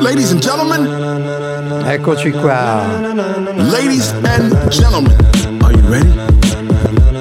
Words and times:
Ladies 0.00 0.32
and 0.32 0.42
gentlemen, 0.42 0.86
Eccoci 1.86 2.32
qua. 2.32 2.84
ladies 3.70 4.12
and 4.24 4.52
gentlemen, 4.70 5.14
are 5.62 5.72
you 5.72 5.82
ready? 5.88 6.12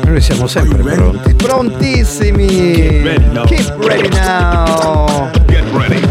Noi 0.06 0.20
siamo 0.22 0.48
sempre 0.48 0.82
pronti. 0.82 1.34
Prontissimi. 1.36 2.48
Keep 2.48 3.04
ready 3.06 3.30
now. 3.30 3.46
Keep 3.46 3.72
ready 3.86 4.10
now. 4.10 5.30
Get 5.48 5.64
ready. 5.72 6.02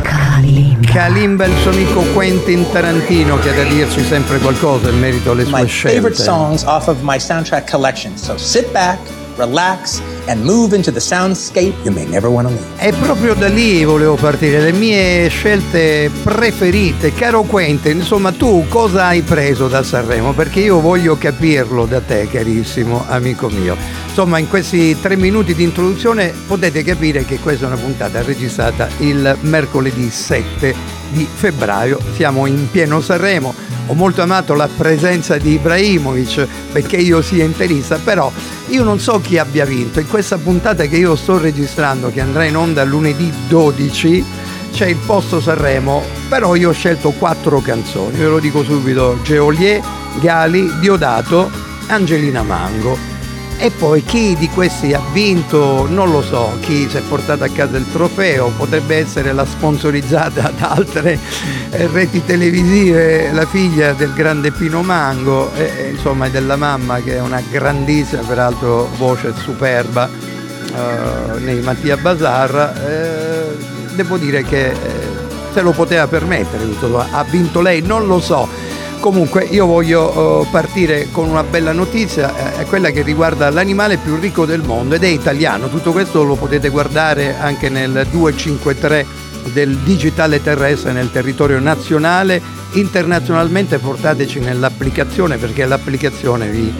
Kalimba 0.86 1.46
il 1.46 1.52
suo 1.62 1.72
amico 1.72 2.00
Quentin 2.14 2.64
Tarantino 2.70 3.38
che 3.40 3.50
ha 3.50 3.54
da 3.54 3.64
dirci 3.64 4.02
sempre 4.04 4.38
qualcosa 4.38 4.88
in 4.90 4.98
merito 5.00 5.32
alle 5.32 5.44
sue 5.44 5.60
my 5.62 5.66
favorite 5.68 6.14
scelte. 6.14 6.22
songs 6.22 6.62
off 6.62 6.86
of 6.86 6.98
my 7.02 7.18
soundtrack 7.18 7.68
collection. 7.68 8.16
So 8.16 8.36
sit 8.38 8.70
back, 8.72 8.98
relax, 9.38 10.02
and 10.26 10.44
move 10.44 10.74
into 10.74 10.90
the 10.90 11.00
soundscape 11.00 11.72
you 11.84 11.92
may 11.92 12.04
never 12.04 12.28
want 12.28 12.48
to 12.48 12.52
leave. 12.52 12.66
E 12.78 12.92
proprio 12.92 13.34
da 13.34 13.48
lì 13.48 13.84
volevo 13.84 14.16
partire, 14.16 14.60
le 14.60 14.72
mie 14.72 15.28
scelte 15.28 16.10
preferite. 16.22 17.14
Caro 17.14 17.42
Quentin, 17.42 17.98
insomma 17.98 18.32
tu 18.32 18.66
cosa 18.68 19.06
hai 19.06 19.22
preso 19.22 19.68
da 19.68 19.82
Sanremo? 19.82 20.32
Perché 20.32 20.60
io 20.60 20.80
voglio 20.80 21.16
capirlo 21.16 21.86
da 21.86 22.00
te, 22.00 22.28
carissimo 22.28 23.04
amico 23.08 23.48
mio. 23.48 23.76
Insomma, 24.08 24.38
in 24.38 24.48
questi 24.48 25.00
tre 25.00 25.16
minuti 25.16 25.54
di 25.54 25.62
introduzione 25.62 26.34
potete 26.46 26.82
capire 26.82 27.24
che 27.24 27.38
questa 27.38 27.66
è 27.66 27.68
una 27.68 27.80
puntata 27.80 28.20
registrata 28.22 28.88
il 28.98 29.36
mercoledì 29.42 30.10
7 30.10 30.74
di 31.10 31.26
febbraio. 31.32 32.00
Siamo 32.14 32.46
in 32.46 32.68
pieno 32.70 33.00
Sanremo. 33.00 33.67
Ho 33.88 33.94
molto 33.94 34.20
amato 34.20 34.52
la 34.52 34.68
presenza 34.68 35.38
di 35.38 35.52
Ibrahimovic 35.54 36.46
perché 36.72 36.96
io 36.96 37.22
sia 37.22 37.42
interista, 37.42 37.96
però 37.96 38.30
io 38.68 38.84
non 38.84 39.00
so 39.00 39.18
chi 39.18 39.38
abbia 39.38 39.64
vinto. 39.64 39.98
In 39.98 40.06
questa 40.06 40.36
puntata 40.36 40.84
che 40.84 40.96
io 40.96 41.16
sto 41.16 41.38
registrando, 41.38 42.10
che 42.10 42.20
andrà 42.20 42.44
in 42.44 42.56
onda 42.56 42.84
lunedì 42.84 43.32
12, 43.48 44.24
c'è 44.72 44.86
il 44.86 44.98
posto 45.06 45.40
Sanremo, 45.40 46.02
però 46.28 46.54
io 46.54 46.68
ho 46.68 46.72
scelto 46.72 47.12
quattro 47.12 47.60
canzoni, 47.60 48.18
ve 48.18 48.26
lo 48.26 48.38
dico 48.38 48.62
subito, 48.62 49.18
Geolier, 49.22 49.80
Gali, 50.20 50.78
Diodato, 50.80 51.50
Angelina 51.86 52.42
Mango. 52.42 53.17
E 53.60 53.72
poi 53.72 54.04
chi 54.04 54.36
di 54.36 54.48
questi 54.48 54.94
ha 54.94 55.02
vinto, 55.12 55.88
non 55.88 56.12
lo 56.12 56.22
so, 56.22 56.56
chi 56.60 56.88
si 56.88 56.96
è 56.96 57.00
portato 57.00 57.42
a 57.42 57.48
casa 57.48 57.76
il 57.76 57.90
trofeo, 57.90 58.52
potrebbe 58.56 58.96
essere 58.96 59.32
la 59.32 59.44
sponsorizzata 59.44 60.52
da 60.56 60.70
altre 60.70 61.18
eh, 61.70 61.88
reti 61.88 62.24
televisive, 62.24 63.32
la 63.32 63.46
figlia 63.46 63.94
del 63.94 64.12
grande 64.12 64.52
Pino 64.52 64.82
Mango, 64.82 65.52
e, 65.54 65.72
e, 65.76 65.88
insomma 65.90 66.28
della 66.28 66.54
mamma 66.54 67.00
che 67.00 67.16
è 67.16 67.20
una 67.20 67.42
grandissima, 67.50 68.22
peraltro 68.22 68.88
voce 68.96 69.34
superba, 69.36 70.08
eh, 70.08 71.38
nei 71.40 71.60
Mattia 71.60 71.96
Bazar. 71.96 72.74
eh, 72.86 73.56
devo 73.96 74.18
dire 74.18 74.44
che 74.44 74.66
eh, 74.66 74.76
se 75.52 75.62
lo 75.62 75.72
poteva 75.72 76.06
permettere, 76.06 76.64
ha 77.10 77.24
vinto 77.24 77.60
lei, 77.60 77.82
non 77.82 78.06
lo 78.06 78.20
so. 78.20 78.67
Comunque 79.00 79.44
io 79.44 79.66
voglio 79.66 80.42
eh, 80.42 80.46
partire 80.50 81.08
con 81.10 81.28
una 81.28 81.44
bella 81.44 81.72
notizia, 81.72 82.54
eh, 82.54 82.60
è 82.60 82.64
quella 82.66 82.90
che 82.90 83.02
riguarda 83.02 83.48
l'animale 83.50 83.96
più 83.96 84.16
ricco 84.16 84.44
del 84.44 84.62
mondo 84.62 84.96
ed 84.96 85.04
è 85.04 85.08
italiano. 85.08 85.68
Tutto 85.68 85.92
questo 85.92 86.24
lo 86.24 86.34
potete 86.34 86.68
guardare 86.68 87.38
anche 87.38 87.68
nel 87.68 88.06
253 88.10 89.06
del 89.52 89.76
digitale 89.78 90.42
terrestre 90.42 90.92
nel 90.92 91.10
territorio 91.10 91.58
nazionale, 91.58 92.40
internazionalmente 92.72 93.78
portateci 93.78 94.40
nell'applicazione 94.40 95.36
perché 95.36 95.64
l'applicazione 95.64 96.48
vi 96.48 96.72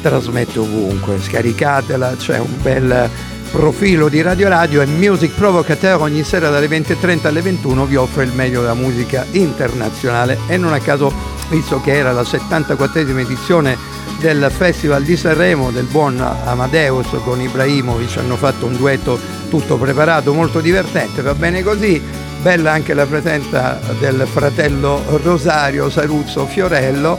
trasmette 0.00 0.58
ovunque, 0.58 1.20
scaricatela, 1.20 2.14
c'è 2.16 2.38
un 2.38 2.62
bel 2.62 3.10
profilo 3.50 4.08
di 4.08 4.20
Radio 4.22 4.48
Radio 4.48 4.82
e 4.82 4.86
Music 4.86 5.34
Provocateur 5.34 6.00
ogni 6.00 6.22
sera 6.24 6.50
dalle 6.50 6.68
20.30 6.68 7.26
alle 7.26 7.40
21 7.40 7.86
vi 7.86 7.96
offre 7.96 8.24
il 8.24 8.32
meglio 8.32 8.60
della 8.60 8.74
musica 8.74 9.24
internazionale. 9.32 10.38
E 10.46 10.56
non 10.56 10.72
a 10.72 10.78
caso 10.78 11.35
visto 11.48 11.80
che 11.80 11.94
era 11.94 12.12
la 12.12 12.22
74esima 12.22 13.20
edizione 13.20 13.76
del 14.20 14.50
Festival 14.50 15.02
di 15.02 15.16
Sanremo 15.16 15.70
del 15.70 15.84
buon 15.84 16.20
Amadeus 16.20 17.08
con 17.22 17.40
Ibrahimovic 17.40 18.16
hanno 18.16 18.36
fatto 18.36 18.66
un 18.66 18.76
duetto 18.76 19.18
tutto 19.48 19.76
preparato 19.76 20.32
molto 20.32 20.60
divertente 20.60 21.22
va 21.22 21.34
bene 21.34 21.62
così. 21.62 22.02
Bella 22.42 22.72
anche 22.72 22.94
la 22.94 23.06
presenza 23.06 23.80
del 23.98 24.26
fratello 24.30 25.02
Rosario 25.22 25.90
Saruzzo 25.90 26.46
Fiorello 26.46 27.18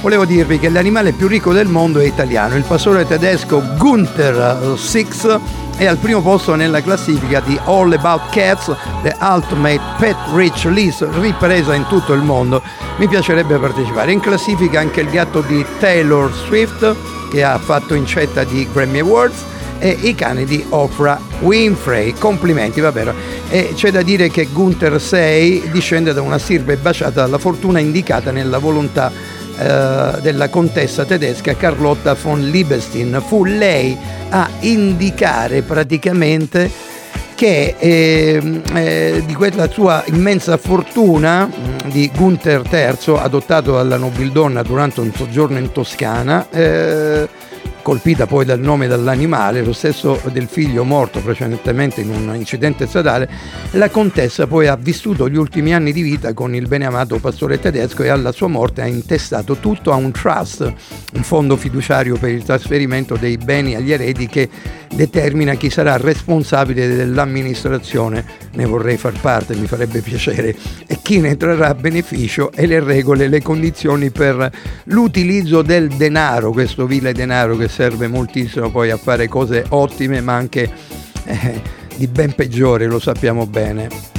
volevo 0.00 0.24
dirvi 0.24 0.58
che 0.58 0.68
l'animale 0.68 1.12
più 1.12 1.26
ricco 1.26 1.52
del 1.52 1.68
mondo 1.68 2.00
è 2.00 2.04
italiano 2.04 2.56
il 2.56 2.64
pastore 2.64 3.06
tedesco 3.06 3.62
Gunther 3.76 4.74
Six 4.76 5.40
è 5.76 5.84
al 5.84 5.98
primo 5.98 6.22
posto 6.22 6.54
nella 6.54 6.80
classifica 6.80 7.40
di 7.40 7.58
All 7.64 7.92
About 7.92 8.30
Cats, 8.30 8.74
The 9.02 9.14
Ultimate 9.20 9.80
Pet 9.98 10.16
Rich 10.34 10.64
List, 10.64 11.06
ripresa 11.20 11.74
in 11.74 11.86
tutto 11.86 12.14
il 12.14 12.22
mondo. 12.22 12.62
Mi 12.96 13.06
piacerebbe 13.06 13.58
partecipare. 13.58 14.10
In 14.10 14.20
classifica 14.20 14.80
anche 14.80 15.02
il 15.02 15.10
gatto 15.10 15.42
di 15.42 15.62
Taylor 15.78 16.32
Swift, 16.32 16.96
che 17.30 17.44
ha 17.44 17.58
fatto 17.58 17.92
incetta 17.92 18.44
di 18.44 18.66
Grammy 18.72 19.00
Awards, 19.00 19.44
e 19.78 19.98
i 20.00 20.14
cani 20.14 20.46
di 20.46 20.64
Oprah 20.70 21.20
Winfrey. 21.40 22.14
Complimenti, 22.14 22.80
va 22.80 22.90
bene. 22.90 23.12
E 23.50 23.72
c'è 23.74 23.90
da 23.90 24.00
dire 24.00 24.30
che 24.30 24.48
Gunther 24.50 24.98
6 24.98 25.68
discende 25.70 26.14
da 26.14 26.22
una 26.22 26.38
stirpe 26.38 26.76
baciata 26.76 27.20
dalla 27.20 27.38
fortuna 27.38 27.80
indicata 27.80 28.30
nella 28.30 28.56
volontà 28.56 29.12
eh, 29.58 30.20
della 30.20 30.48
contessa 30.48 31.04
tedesca 31.04 31.56
Carlotta 31.56 32.14
von 32.14 32.40
Liebestein. 32.48 33.22
Fu 33.26 33.44
lei 33.44 33.96
a 34.30 34.48
indicare 34.60 35.62
praticamente 35.62 36.70
che 37.36 37.74
eh, 37.78 38.62
eh, 38.74 39.22
di 39.24 39.34
quella 39.34 39.70
sua 39.70 40.02
immensa 40.06 40.56
fortuna 40.56 41.44
mh, 41.44 41.90
di 41.90 42.10
Gunther 42.14 42.62
III, 42.68 43.18
adottato 43.18 43.72
dalla 43.72 43.98
nobildonna 43.98 44.62
durante 44.62 45.00
un 45.00 45.12
soggiorno 45.14 45.58
in 45.58 45.70
Toscana, 45.70 46.48
eh, 46.50 47.28
colpita 47.86 48.26
poi 48.26 48.44
dal 48.44 48.58
nome 48.58 48.88
dell'animale, 48.88 49.62
lo 49.62 49.72
stesso 49.72 50.20
del 50.32 50.48
figlio 50.48 50.82
morto 50.82 51.20
precedentemente 51.20 52.00
in 52.00 52.10
un 52.10 52.34
incidente 52.34 52.84
stradale, 52.88 53.30
la 53.74 53.90
contessa 53.90 54.48
poi 54.48 54.66
ha 54.66 54.74
vissuto 54.74 55.28
gli 55.28 55.36
ultimi 55.36 55.72
anni 55.72 55.92
di 55.92 56.02
vita 56.02 56.34
con 56.34 56.52
il 56.52 56.66
beneamato 56.66 57.20
pastore 57.20 57.60
tedesco 57.60 58.02
e 58.02 58.08
alla 58.08 58.32
sua 58.32 58.48
morte 58.48 58.82
ha 58.82 58.86
intestato 58.86 59.58
tutto 59.58 59.92
a 59.92 59.94
un 59.94 60.10
trust, 60.10 60.62
un 61.12 61.22
fondo 61.22 61.54
fiduciario 61.54 62.16
per 62.16 62.30
il 62.30 62.42
trasferimento 62.42 63.14
dei 63.14 63.36
beni 63.36 63.76
agli 63.76 63.92
eredi 63.92 64.26
che 64.26 64.48
determina 64.92 65.54
chi 65.54 65.70
sarà 65.70 65.96
responsabile 65.96 66.88
dell'amministrazione, 66.88 68.24
ne 68.54 68.64
vorrei 68.64 68.96
far 68.96 69.12
parte, 69.20 69.54
mi 69.54 69.66
farebbe 69.68 70.00
piacere, 70.00 70.56
e 70.86 70.98
chi 71.02 71.20
ne 71.20 71.36
trarrà 71.36 71.74
beneficio 71.74 72.50
e 72.50 72.66
le 72.66 72.80
regole, 72.80 73.28
le 73.28 73.42
condizioni 73.42 74.10
per 74.10 74.50
l'utilizzo 74.84 75.62
del 75.62 75.88
denaro, 75.88 76.50
questo 76.50 76.86
vile 76.86 77.12
denaro 77.12 77.56
che 77.56 77.68
serve 77.76 78.08
moltissimo 78.08 78.70
poi 78.70 78.90
a 78.90 78.96
fare 78.96 79.28
cose 79.28 79.66
ottime 79.68 80.22
ma 80.22 80.32
anche 80.32 80.72
eh, 81.24 81.60
di 81.94 82.06
ben 82.06 82.34
peggiore, 82.34 82.86
lo 82.86 82.98
sappiamo 82.98 83.46
bene. 83.46 84.14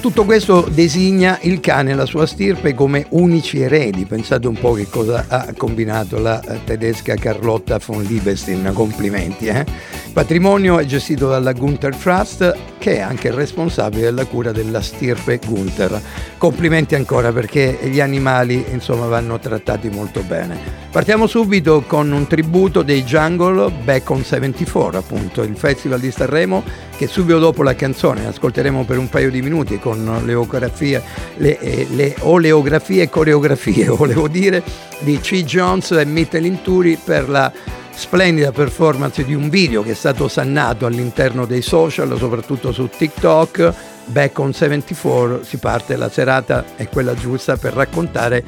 Tutto 0.00 0.24
questo 0.24 0.68
designa 0.70 1.40
il 1.42 1.58
cane 1.58 1.90
e 1.90 1.94
la 1.94 2.06
sua 2.06 2.24
stirpe 2.24 2.74
come 2.74 3.06
unici 3.10 3.60
eredi. 3.60 4.04
Pensate 4.04 4.46
un 4.46 4.54
po' 4.54 4.74
che 4.74 4.86
cosa 4.88 5.24
ha 5.26 5.52
combinato 5.56 6.20
la 6.20 6.40
tedesca 6.64 7.16
Carlotta 7.16 7.80
von 7.84 8.04
Liebestein. 8.04 8.70
Complimenti. 8.72 9.46
Eh? 9.48 9.58
Il 10.06 10.12
patrimonio 10.12 10.78
è 10.78 10.84
gestito 10.84 11.28
dalla 11.28 11.52
Gunther 11.52 11.96
Trust, 11.96 12.54
che 12.78 12.96
è 12.96 13.00
anche 13.00 13.30
responsabile 13.30 14.04
della 14.04 14.24
cura 14.24 14.52
della 14.52 14.80
stirpe 14.80 15.40
Gunther. 15.44 16.00
Complimenti 16.38 16.94
ancora 16.94 17.32
perché 17.32 17.78
gli 17.82 18.00
animali 18.00 18.64
insomma 18.70 19.06
vanno 19.06 19.38
trattati 19.38 19.90
molto 19.90 20.22
bene. 20.22 20.56
Partiamo 20.90 21.26
subito 21.26 21.82
con 21.86 22.10
un 22.10 22.26
tributo 22.26 22.82
dei 22.82 23.04
Jungle 23.04 23.70
Back 23.84 24.08
on 24.10 24.24
74, 24.24 24.98
appunto, 24.98 25.42
il 25.42 25.56
festival 25.56 26.00
di 26.00 26.10
Sanremo 26.10 26.62
che 26.96 27.06
subito 27.06 27.38
dopo 27.38 27.62
la 27.62 27.76
canzone 27.76 28.26
ascolteremo 28.26 28.84
per 28.84 28.98
un 28.98 29.08
paio 29.08 29.30
di 29.30 29.40
minuti 29.40 29.78
con 29.78 30.22
leografie, 30.24 31.00
le, 31.36 31.58
eh, 31.60 31.86
le 31.90 32.16
oleografie 32.20 33.02
e 33.02 33.08
coreografie, 33.08 33.86
volevo 33.90 34.26
dire, 34.28 34.62
di 35.00 35.20
C. 35.20 35.44
Jones 35.44 35.92
e 35.92 36.04
Mittel 36.04 36.60
Turi 36.62 36.98
per 37.02 37.28
la 37.28 37.52
splendida 37.98 38.52
performance 38.52 39.24
di 39.24 39.34
un 39.34 39.48
video 39.48 39.82
che 39.82 39.90
è 39.90 39.94
stato 39.94 40.28
sannato 40.28 40.86
all'interno 40.86 41.46
dei 41.46 41.62
social, 41.62 42.16
soprattutto 42.16 42.70
su 42.70 42.88
TikTok. 42.88 43.74
Back 44.04 44.38
on 44.38 44.52
74 44.52 45.42
si 45.42 45.58
parte, 45.58 45.96
la 45.96 46.08
serata 46.08 46.64
è 46.76 46.88
quella 46.88 47.14
giusta 47.14 47.56
per 47.56 47.74
raccontare 47.74 48.44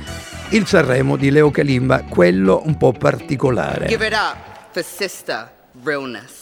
il 0.51 0.67
Sanremo 0.67 1.17
di 1.17 1.31
Leo 1.31 1.51
Kalimba, 1.51 2.05
quello 2.09 2.63
un 2.65 2.77
po' 2.77 2.93
particolare. 2.93 3.87
Give 3.87 4.07
it 4.07 4.15
up 4.15 4.37
for 4.71 4.85
sister 4.85 5.51
realness. 5.83 6.40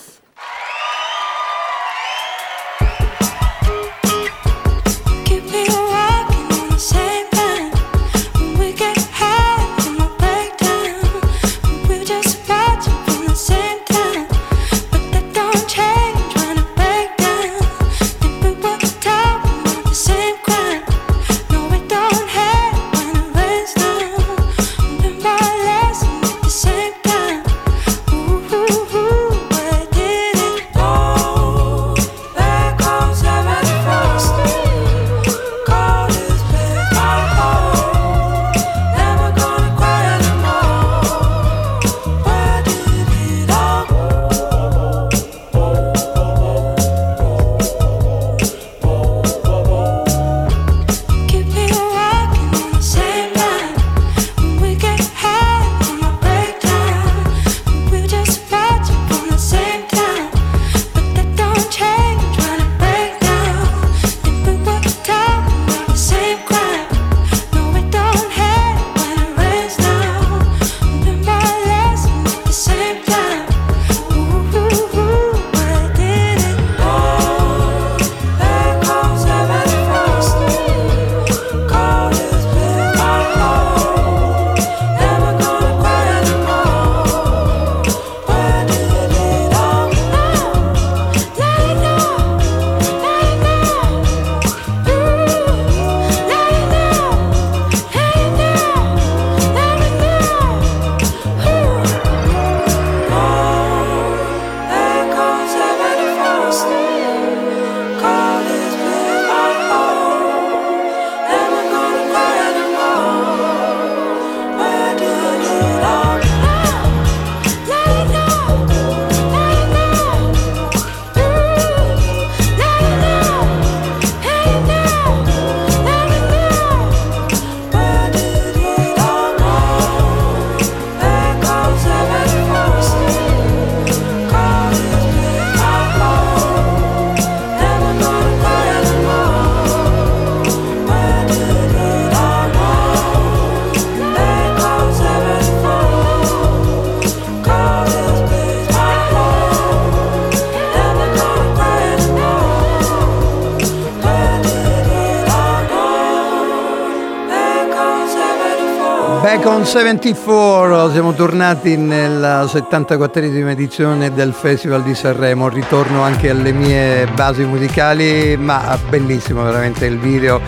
74, 159.68 160.90
siamo 160.92 161.12
tornati 161.12 161.76
nella 161.76 162.44
74esima 162.44 163.50
edizione 163.50 164.10
del 164.14 164.32
Festival 164.32 164.82
di 164.82 164.94
Sanremo, 164.94 165.50
ritorno 165.50 166.00
anche 166.00 166.30
alle 166.30 166.52
mie 166.52 167.06
basi 167.14 167.44
musicali, 167.44 168.34
ma 168.38 168.78
bellissimo 168.88 169.42
veramente 169.42 169.84
il 169.84 169.98
video 169.98 170.40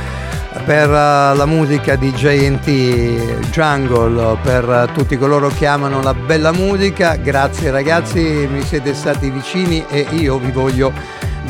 per 0.65 0.89
uh, 0.89 1.37
la 1.37 1.45
musica 1.45 1.97
di 1.97 2.11
JNT 2.13 3.51
Jungle, 3.51 4.39
per 4.43 4.91
tutti 4.95 5.19
coloro 5.19 5.49
che 5.49 5.67
amano 5.67 6.01
la 6.01 6.15
bella 6.15 6.53
musica, 6.53 7.17
grazie 7.17 7.71
ragazzi, 7.71 8.49
mi 8.51 8.63
siete 8.63 8.95
stati 8.95 9.29
vicini 9.29 9.85
e 9.91 10.07
io 10.13 10.39
vi 10.39 10.51
voglio 10.51 10.93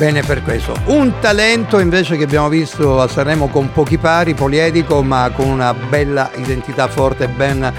bene 0.00 0.22
per 0.22 0.42
questo. 0.42 0.74
Un 0.86 1.12
talento 1.20 1.78
invece 1.78 2.16
che 2.16 2.24
abbiamo 2.24 2.48
visto 2.48 3.02
a 3.02 3.06
Sanremo 3.06 3.48
con 3.48 3.70
pochi 3.70 3.98
pari, 3.98 4.32
poliedico, 4.32 5.02
ma 5.02 5.30
con 5.30 5.46
una 5.46 5.74
bella 5.74 6.30
identità 6.36 6.88
forte 6.88 7.24
e 7.24 7.28
ben 7.28 7.70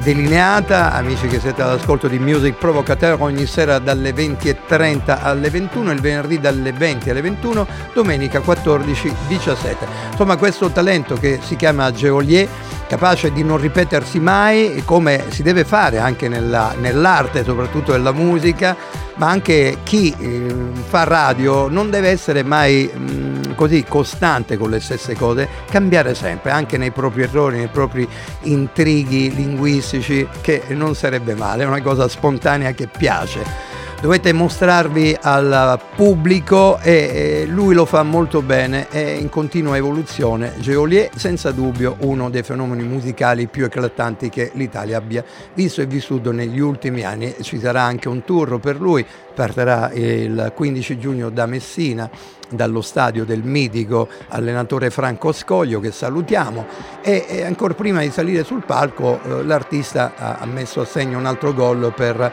delineata. 0.00 0.92
Amici 0.92 1.26
che 1.26 1.40
siete 1.40 1.62
all'ascolto 1.62 2.06
di 2.06 2.20
Music 2.20 2.54
Provocateur 2.58 3.16
ogni 3.20 3.44
sera 3.46 3.80
dalle 3.80 4.14
20.30 4.14 5.18
alle 5.20 5.50
21, 5.50 5.90
il 5.90 6.00
venerdì 6.00 6.38
dalle 6.38 6.70
20 6.70 7.10
alle 7.10 7.22
21, 7.22 7.66
domenica 7.92 8.38
14-17. 8.38 9.76
Insomma 10.12 10.36
questo 10.36 10.70
talento 10.70 11.16
che 11.16 11.40
si 11.42 11.56
chiama 11.56 11.90
Geolier 11.90 12.46
capace 12.86 13.32
di 13.32 13.42
non 13.42 13.56
ripetersi 13.56 14.20
mai 14.20 14.82
come 14.84 15.24
si 15.30 15.42
deve 15.42 15.64
fare 15.64 15.98
anche 15.98 16.28
nella, 16.28 16.72
nell'arte, 16.78 17.42
soprattutto 17.42 17.90
nella 17.90 18.12
musica, 18.12 18.76
ma 19.16 19.28
anche 19.28 19.78
chi 19.82 20.14
eh, 20.18 20.54
fa 20.88 21.04
radio 21.04 21.68
non 21.68 21.90
deve 21.90 22.08
essere 22.08 22.42
mai 22.42 22.90
mh, 22.92 23.54
così 23.54 23.84
costante 23.84 24.56
con 24.56 24.70
le 24.70 24.80
stesse 24.80 25.14
cose, 25.14 25.48
cambiare 25.70 26.14
sempre, 26.14 26.50
anche 26.50 26.76
nei 26.76 26.90
propri 26.90 27.22
errori, 27.22 27.58
nei 27.58 27.68
propri 27.68 28.08
intrighi 28.42 29.34
linguistici, 29.34 30.26
che 30.40 30.62
non 30.68 30.94
sarebbe 30.94 31.34
male, 31.34 31.62
è 31.64 31.66
una 31.66 31.82
cosa 31.82 32.08
spontanea 32.08 32.72
che 32.72 32.86
piace 32.86 33.73
dovete 34.04 34.34
mostrarvi 34.34 35.16
al 35.18 35.80
pubblico 35.96 36.78
e 36.80 37.46
lui 37.48 37.74
lo 37.74 37.86
fa 37.86 38.02
molto 38.02 38.42
bene, 38.42 38.88
è 38.88 38.98
in 38.98 39.30
continua 39.30 39.78
evoluzione. 39.78 40.52
Geolier 40.58 41.08
senza 41.16 41.52
dubbio 41.52 41.96
uno 42.00 42.28
dei 42.28 42.42
fenomeni 42.42 42.82
musicali 42.82 43.46
più 43.46 43.64
eclatanti 43.64 44.28
che 44.28 44.50
l'Italia 44.56 44.98
abbia 44.98 45.24
visto 45.54 45.80
e 45.80 45.86
vissuto 45.86 46.32
negli 46.32 46.60
ultimi 46.60 47.02
anni. 47.02 47.34
Ci 47.40 47.58
sarà 47.58 47.80
anche 47.80 48.08
un 48.08 48.22
tour 48.24 48.60
per 48.60 48.78
lui, 48.78 49.06
partirà 49.34 49.90
il 49.94 50.52
15 50.54 50.98
giugno 50.98 51.30
da 51.30 51.46
Messina 51.46 52.10
dallo 52.54 52.80
stadio 52.80 53.24
del 53.24 53.42
mitico 53.42 54.08
allenatore 54.28 54.90
Franco 54.90 55.32
Scoglio 55.32 55.80
che 55.80 55.90
salutiamo 55.90 56.66
e, 57.02 57.26
e 57.28 57.44
ancora 57.44 57.74
prima 57.74 58.00
di 58.00 58.10
salire 58.10 58.44
sul 58.44 58.64
palco 58.64 59.20
eh, 59.22 59.44
l'artista 59.44 60.12
ha, 60.16 60.36
ha 60.40 60.46
messo 60.46 60.80
a 60.80 60.84
segno 60.84 61.18
un 61.18 61.26
altro 61.26 61.52
gol 61.52 61.92
per 61.94 62.32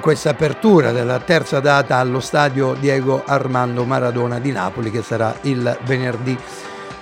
questa 0.00 0.30
apertura 0.30 0.92
della 0.92 1.18
terza 1.18 1.60
data 1.60 1.96
allo 1.96 2.20
stadio 2.20 2.74
Diego 2.74 3.22
Armando 3.24 3.84
Maradona 3.84 4.38
di 4.38 4.52
Napoli 4.52 4.90
che 4.90 5.02
sarà 5.02 5.34
il 5.42 5.76
venerdì 5.84 6.36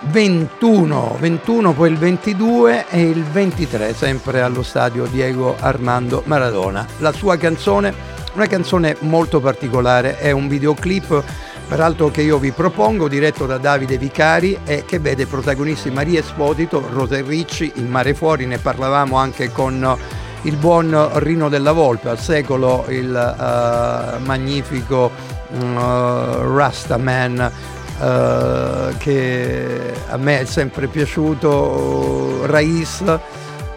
21, 0.03 1.17
21 1.19 1.73
poi 1.73 1.91
il 1.91 1.99
22 1.99 2.87
e 2.89 3.03
il 3.03 3.23
23 3.23 3.95
sempre 3.95 4.41
allo 4.41 4.63
stadio 4.63 5.07
Diego 5.07 5.57
Armando 5.59 6.23
Maradona. 6.27 6.87
La 6.99 7.13
sua 7.13 7.37
canzone, 7.37 7.93
una 8.35 8.47
canzone 8.47 8.97
molto 9.01 9.41
particolare, 9.41 10.19
è 10.19 10.31
un 10.31 10.49
videoclip 10.49 11.25
peraltro 11.67 12.11
che 12.11 12.23
io 12.23 12.39
vi 12.39 12.53
propongo, 12.53 13.09
diretto 13.09 13.47
da 13.47 13.59
Davide 13.59 13.99
Vicari 13.99 14.59
e 14.65 14.85
che 14.87 14.99
vede 14.99 15.27
protagonisti 15.27 15.91
Maria 15.91 16.21
Esposito, 16.21 16.87
Rosa 16.93 17.21
Ricci, 17.21 17.73
Il 17.77 17.87
mare 17.87 18.15
fuori, 18.15 18.47
ne 18.47 18.59
parlavamo 18.59 19.17
anche 19.17 19.51
con 19.51 19.97
il 20.43 20.57
buon 20.57 21.09
Rino 21.15 21.49
della 21.49 21.73
Volpe, 21.73 22.09
al 22.09 22.21
secolo 22.21 22.85
il 22.89 23.11
uh, 23.11 24.25
magnifico 24.25 25.11
uh, 25.51 26.55
Rastaman 26.55 27.51
uh, 27.99 28.97
che 28.99 29.93
a 30.09 30.17
me 30.17 30.41
è 30.41 30.45
sempre 30.45 30.87
piaciuto, 30.87 32.47
Raiz 32.47 33.03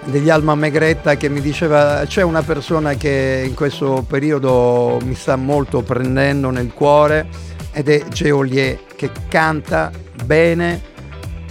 degli 0.05 0.29
Alma 0.29 0.55
Megretta 0.55 1.17
che 1.17 1.29
mi 1.29 1.41
diceva 1.41 2.03
c'è 2.05 2.21
una 2.21 2.41
persona 2.41 2.93
che 2.93 3.43
in 3.45 3.53
questo 3.53 4.03
periodo 4.07 4.97
mi 5.03 5.13
sta 5.13 5.35
molto 5.35 5.81
prendendo 5.81 6.49
nel 6.49 6.71
cuore 6.73 7.48
ed 7.71 7.89
è 7.89 8.07
Geolier 8.07 8.79
che 8.95 9.11
canta 9.29 9.91
bene, 10.25 10.81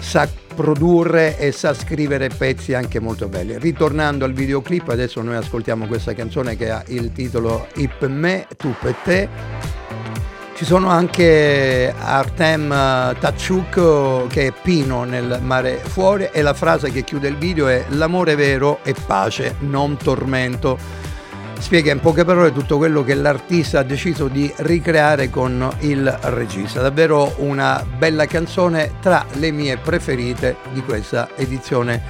sa 0.00 0.28
produrre 0.54 1.38
e 1.38 1.52
sa 1.52 1.72
scrivere 1.72 2.28
pezzi 2.28 2.74
anche 2.74 2.98
molto 2.98 3.28
belli. 3.28 3.56
Ritornando 3.58 4.24
al 4.24 4.32
videoclip, 4.32 4.88
adesso 4.88 5.22
noi 5.22 5.36
ascoltiamo 5.36 5.86
questa 5.86 6.14
canzone 6.14 6.56
che 6.56 6.70
ha 6.70 6.82
il 6.88 7.12
titolo 7.12 7.68
Ip 7.76 8.06
me, 8.06 8.46
tu 8.56 8.74
per 8.80 8.94
te. 9.04 9.28
Ci 10.54 10.64
sono 10.64 10.88
anche 10.88 11.94
Artem 11.96 12.68
Tachuk 12.70 14.26
che 14.26 14.48
è 14.48 14.52
Pino 14.60 15.04
nel 15.04 15.38
mare 15.40 15.76
fuori 15.76 16.28
e 16.32 16.42
la 16.42 16.52
frase 16.52 16.90
che 16.90 17.04
chiude 17.04 17.28
il 17.28 17.36
video 17.36 17.68
è 17.68 17.84
l'amore 17.90 18.34
vero 18.34 18.80
è 18.82 18.92
pace, 19.06 19.54
non 19.60 19.96
tormento 19.96 21.06
spiega 21.58 21.92
in 21.92 22.00
poche 22.00 22.24
parole 22.24 22.52
tutto 22.52 22.76
quello 22.76 23.02
che 23.02 23.14
l'artista 23.14 23.80
ha 23.80 23.82
deciso 23.82 24.28
di 24.28 24.52
ricreare 24.58 25.30
con 25.30 25.68
il 25.80 26.08
regista. 26.22 26.80
Davvero 26.80 27.34
una 27.38 27.84
bella 27.96 28.26
canzone 28.26 28.92
tra 29.00 29.26
le 29.34 29.50
mie 29.50 29.76
preferite 29.76 30.56
di 30.72 30.82
questa 30.82 31.28
edizione 31.36 32.02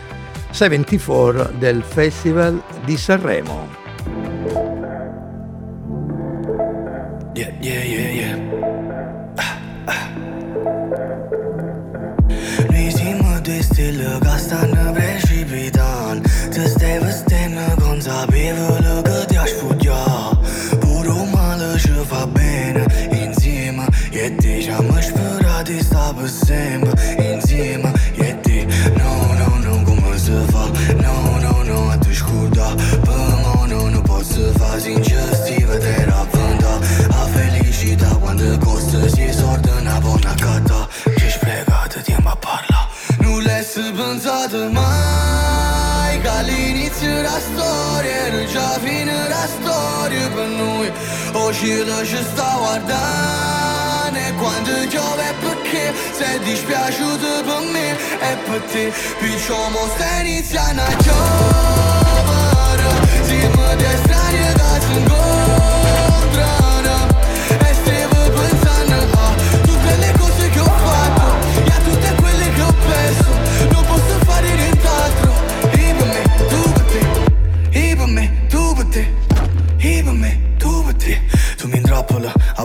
74 0.50 1.52
del 1.58 1.82
Festival 1.82 2.62
di 2.84 2.96
Sanremo. 2.96 3.77
Felicità 38.38 38.58
quando 38.58 38.58
costa 38.58 39.08
si 39.08 39.32
sorda 39.32 39.72
una 39.74 40.00
buona 40.00 40.34
cata 40.34 40.86
Che 41.02 41.30
spregata 41.30 42.00
tempo 42.00 42.28
a 42.28 42.36
parla 42.36 42.88
Non 43.20 43.42
l'hai 43.42 43.64
pensato 43.64 44.70
mai 44.70 46.20
Che 46.20 46.28
all'inizio 46.28 47.14
della 47.14 47.38
storia 47.38 48.26
era 48.26 48.44
già 48.44 48.78
fine 48.78 49.28
la 49.28 49.46
storia 49.46 50.28
per 50.28 50.46
noi 50.46 50.92
Uscita 51.32 52.04
ci 52.04 52.16
sta 52.16 52.54
guardando 52.56 54.18
E 54.18 54.32
quando 54.34 54.70
piove 54.88 55.34
perché 55.40 55.92
sei 56.12 56.38
dispiaciuto 56.40 57.42
per 57.44 57.60
me 57.72 57.90
E 57.90 58.36
per 58.44 58.60
te 58.70 58.92
Piccio 59.18 59.56
mo 59.70 59.88
sta 59.94 60.20
iniziando 60.20 60.82
a 60.82 60.96
giovere 60.96 62.86
Siamo 63.24 63.74
dei 63.74 63.96
strani 63.96 64.38
che 64.38 65.57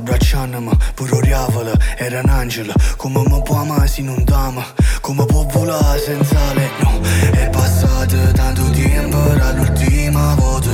abbracciandomi 0.04 0.72
Pure 0.94 1.16
oriavola, 1.16 1.72
era 1.98 2.20
un 2.20 2.30
angelo. 2.30 2.74
Come 2.98 3.24
mi 3.26 3.42
può 3.42 3.58
amare 3.58 3.88
se 3.88 4.02
non 4.02 4.24
t'ama 4.26 4.64
Come 5.02 5.26
può 5.26 5.44
volare 5.46 6.00
senza 6.00 6.54
lei 6.54 6.70
No, 6.82 7.00
è 7.32 7.50
passato 7.50 8.18
tanto 8.34 8.70
tempo 8.72 9.18
Dall'ultima 9.18 10.36
volta. 10.36 10.72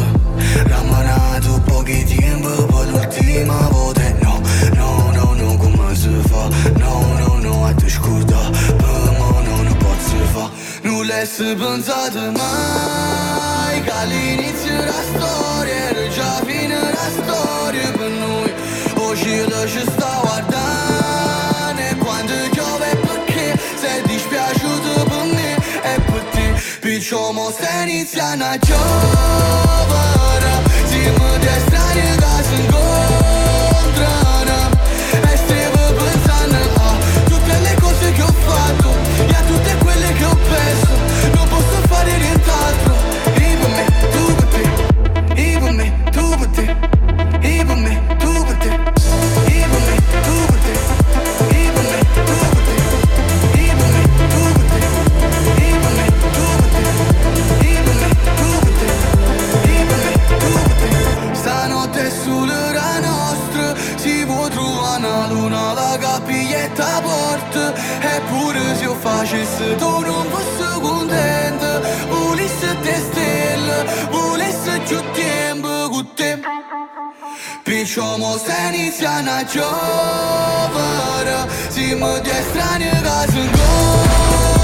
Rammanato 0.66 1.62
pochi 1.66 2.04
tempo 2.06 2.50
Per 2.66 2.88
l'ultima 2.90 3.68
volta. 3.72 4.02
No, 4.22 4.42
no, 4.74 5.12
no, 5.14 5.34
no, 5.34 5.58
come 5.58 5.96
si 5.96 6.10
fa? 6.28 6.50
No, 6.78 7.18
no, 7.20 7.38
no, 7.40 7.66
a 7.66 7.74
te 7.74 7.88
scorda 7.88 8.50
Per 8.50 9.16
no, 9.18 9.42
non 9.64 9.78
posso 9.78 10.18
fa 10.34 10.50
Non 10.82 11.06
l'hai 11.06 11.28
pensato 11.56 12.32
mai 12.32 13.82
Che 13.84 13.92
all'inizio 13.92 14.69
Somos 27.10 27.56
cenizia 27.58 28.36
na 28.36 28.58
čovara 28.68 30.56
Zimă 30.88 31.38
de 31.40 31.62
strani, 31.66 32.18
dar 32.20 32.44
sunt 32.44 32.70
gol. 32.72 32.89
Capiglietta 66.60 67.02
porta 67.02 67.74
Eppure 68.02 68.76
se 68.76 68.84
io 68.84 68.96
facessi 68.96 69.76
tu 69.78 70.00
non 70.00 70.26
fossi 70.30 70.80
contenta 70.82 71.80
Volessi 72.10 72.78
te 72.82 72.96
stelle 72.96 73.86
Volessi 74.10 74.80
più 74.86 75.02
tempo 75.14 75.90
con 75.90 76.14
te 76.16 76.42
Diciamo 77.64 78.38
se 78.38 78.54
inizia 78.74 79.20
una 79.20 79.46
giovane 79.46 81.48
Siamo 81.70 82.20
di 82.20 82.30
strani 82.30 82.90
che 82.90 84.59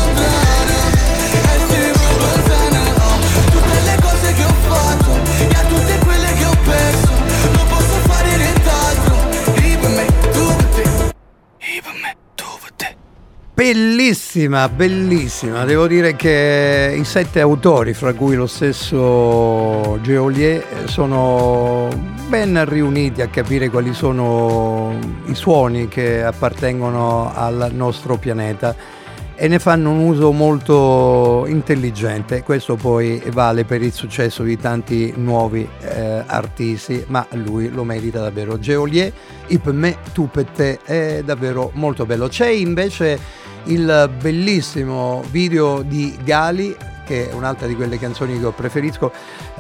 Bellissima, 13.55 14.67
bellissima. 14.67 15.63
Devo 15.63 15.88
dire 15.88 16.17
che 16.17 16.93
i 17.00 17.05
sette 17.05 17.39
autori, 17.39 17.93
fra 17.93 18.13
cui 18.13 18.35
lo 18.35 18.47
stesso 18.47 19.97
Geolier, 20.01 20.89
sono 20.89 21.88
ben 22.27 22.65
riuniti 22.65 23.21
a 23.21 23.29
capire 23.29 23.69
quali 23.69 23.93
sono 23.93 25.00
i 25.27 25.35
suoni 25.35 25.88
che 25.88 26.21
appartengono 26.21 27.31
al 27.33 27.69
nostro 27.71 28.17
pianeta 28.17 28.75
e 29.36 29.48
ne 29.48 29.60
fanno 29.60 29.92
un 29.92 30.00
uso 30.00 30.32
molto 30.32 31.46
intelligente. 31.48 32.42
Questo 32.44 32.75
poi 32.75 33.22
vale 33.32 33.65
per 33.65 33.82
il 33.82 33.92
successo 33.92 34.44
di 34.44 34.58
tanti 34.58 35.13
nuovi 35.18 35.68
eh, 35.82 36.24
artisti, 36.25 37.04
ma 37.08 37.25
lui 37.32 37.70
lo 37.70 37.84
merita 37.84 38.22
davvero. 38.22 38.58
Geolier, 38.58 39.12
I 39.48 39.60
per 39.60 39.74
me, 39.74 39.98
tu 40.13 40.30
per 40.30 40.46
te, 40.46 40.80
è 40.84 41.22
davvero 41.24 41.72
molto 41.74 42.06
bello. 42.06 42.27
C'è 42.27 42.48
invece 42.48 43.20
il 43.65 44.10
bellissimo 44.22 45.24
video 45.30 45.82
di 45.82 46.18
Gali 46.24 46.75
che 47.05 47.29
è 47.29 47.33
un'altra 47.33 47.67
di 47.67 47.75
quelle 47.75 47.97
canzoni 47.97 48.33
che 48.33 48.39
io 48.39 48.51
preferisco 48.51 49.12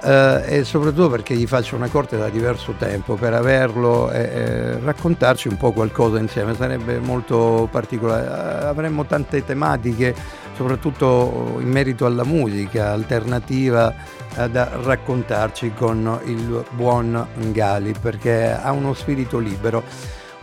eh, 0.03 0.43
e 0.45 0.63
soprattutto 0.63 1.09
perché 1.09 1.35
gli 1.35 1.47
faccio 1.47 1.75
una 1.75 1.87
corte 1.87 2.17
da 2.17 2.29
diverso 2.29 2.73
tempo 2.77 3.15
per 3.15 3.33
averlo 3.33 4.11
e, 4.11 4.19
e 4.19 4.79
raccontarci 4.79 5.47
un 5.47 5.57
po' 5.57 5.71
qualcosa 5.71 6.19
insieme. 6.19 6.53
Sarebbe 6.55 6.99
molto 6.99 7.69
particolare. 7.71 8.25
Eh, 8.25 8.65
avremmo 8.67 9.05
tante 9.05 9.45
tematiche 9.45 10.43
soprattutto 10.55 11.57
in 11.59 11.69
merito 11.69 12.05
alla 12.05 12.23
musica 12.23 12.91
alternativa 12.91 13.93
eh, 14.37 14.49
da 14.49 14.69
raccontarci 14.81 15.73
con 15.73 16.19
il 16.25 16.63
buon 16.71 17.27
Gali 17.51 17.93
perché 17.99 18.51
ha 18.51 18.71
uno 18.71 18.93
spirito 18.93 19.37
libero 19.37 19.83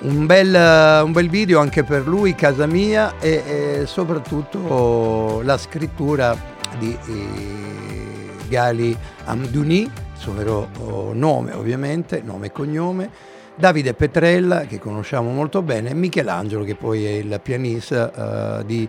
un 0.02 0.26
bel, 0.26 1.04
un 1.04 1.12
bel 1.12 1.28
video 1.28 1.60
anche 1.60 1.84
per 1.84 2.06
lui, 2.06 2.34
casa 2.34 2.66
mia, 2.66 3.18
e, 3.20 3.42
e 3.46 3.86
soprattutto 3.86 5.40
la 5.44 5.56
scrittura 5.56 6.36
di 6.78 6.96
eh, 7.06 8.48
Gali 8.48 8.96
Amdouni, 9.24 9.90
suo 10.14 10.32
vero 10.34 10.68
oh, 10.78 11.12
nome 11.12 11.52
ovviamente, 11.52 12.20
nome 12.24 12.46
e 12.46 12.52
cognome, 12.52 13.10
Davide 13.54 13.94
Petrella, 13.94 14.62
che 14.62 14.78
conosciamo 14.78 15.30
molto 15.30 15.62
bene, 15.62 15.90
e 15.90 15.94
Michelangelo, 15.94 16.64
che 16.64 16.74
poi 16.74 17.04
è 17.04 17.10
il 17.10 17.40
pianista 17.42 18.58
eh, 18.60 18.64
di 18.64 18.88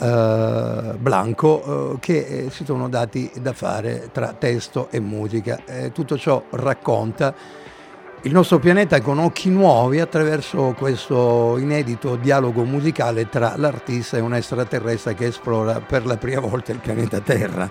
eh, 0.00 0.94
Blanco, 0.98 1.94
eh, 1.94 1.98
che 2.00 2.18
eh, 2.18 2.50
si 2.50 2.64
sono 2.64 2.88
dati 2.88 3.30
da 3.40 3.52
fare 3.52 4.10
tra 4.12 4.34
testo 4.36 4.88
e 4.90 5.00
musica. 5.00 5.60
Eh, 5.64 5.92
tutto 5.92 6.18
ciò 6.18 6.42
racconta 6.50 7.34
il 8.22 8.32
nostro 8.32 8.58
pianeta 8.58 9.00
con 9.00 9.18
occhi 9.18 9.48
nuovi 9.48 9.98
attraverso 9.98 10.74
questo 10.76 11.56
inedito 11.56 12.16
dialogo 12.16 12.64
musicale 12.64 13.30
tra 13.30 13.54
l'artista 13.56 14.18
e 14.18 14.20
un 14.20 14.34
extraterrestre 14.34 15.14
che 15.14 15.26
esplora 15.26 15.80
per 15.80 16.04
la 16.04 16.18
prima 16.18 16.40
volta 16.40 16.70
il 16.72 16.80
pianeta 16.80 17.20
Terra. 17.20 17.70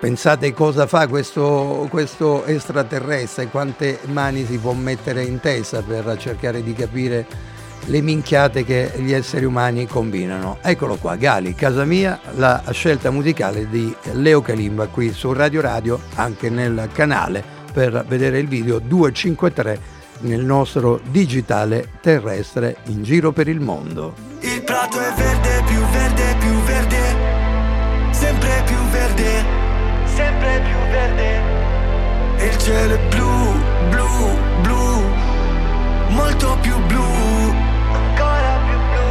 Pensate 0.00 0.52
cosa 0.54 0.88
fa 0.88 1.06
questo, 1.06 1.86
questo 1.88 2.44
extraterrestre, 2.46 3.46
quante 3.46 4.00
mani 4.06 4.44
si 4.44 4.58
può 4.58 4.72
mettere 4.72 5.22
in 5.22 5.38
testa 5.38 5.82
per 5.82 6.16
cercare 6.18 6.64
di 6.64 6.72
capire 6.72 7.26
le 7.86 8.00
minchiate 8.00 8.64
che 8.64 8.92
gli 8.96 9.12
esseri 9.12 9.44
umani 9.44 9.86
combinano. 9.86 10.58
Eccolo 10.62 10.96
qua, 10.96 11.14
Gali, 11.14 11.54
casa 11.54 11.84
mia, 11.84 12.18
la 12.34 12.62
scelta 12.70 13.10
musicale 13.10 13.68
di 13.68 13.94
Leo 14.14 14.40
Kalimba 14.40 14.88
qui 14.88 15.12
su 15.12 15.32
Radio 15.32 15.60
Radio, 15.60 16.00
anche 16.16 16.50
nel 16.50 16.88
canale 16.92 17.59
per 17.72 18.04
vedere 18.06 18.38
il 18.38 18.48
video 18.48 18.78
253 18.78 19.98
nel 20.20 20.44
nostro 20.44 21.00
digitale 21.10 21.88
terrestre 22.00 22.76
in 22.86 23.02
giro 23.02 23.32
per 23.32 23.48
il 23.48 23.60
mondo. 23.60 24.14
Il 24.40 24.62
prato 24.62 24.98
è 24.98 25.12
verde, 25.14 25.62
più 25.66 25.80
verde, 25.92 26.36
più 26.38 26.52
verde. 26.62 26.98
Sempre 28.10 28.62
più 28.66 28.76
verde, 28.90 29.44
sempre 30.04 30.60
più 30.60 30.78
verde. 30.90 32.44
Il 32.44 32.58
cielo 32.58 32.94
è 32.94 32.98
blu, 33.08 33.54
blu, 33.90 34.36
blu. 34.62 35.02
Molto 36.08 36.58
più 36.60 36.76
blu. 36.86 37.04
Ancora 37.92 38.58
più 38.68 38.78
blu. 38.92 39.10